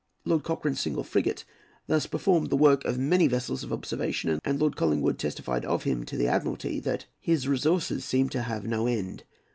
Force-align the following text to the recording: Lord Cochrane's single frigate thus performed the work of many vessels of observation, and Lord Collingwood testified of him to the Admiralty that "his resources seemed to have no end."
Lord 0.25 0.41
Cochrane's 0.41 0.79
single 0.79 1.03
frigate 1.03 1.45
thus 1.85 2.07
performed 2.07 2.49
the 2.49 2.57
work 2.57 2.83
of 2.85 2.97
many 2.97 3.27
vessels 3.27 3.63
of 3.63 3.71
observation, 3.71 4.39
and 4.43 4.59
Lord 4.59 4.75
Collingwood 4.75 5.19
testified 5.19 5.63
of 5.63 5.83
him 5.83 6.05
to 6.05 6.17
the 6.17 6.27
Admiralty 6.27 6.79
that 6.79 7.05
"his 7.19 7.47
resources 7.47 8.03
seemed 8.03 8.31
to 8.31 8.41
have 8.41 8.65
no 8.65 8.87
end." 8.87 9.25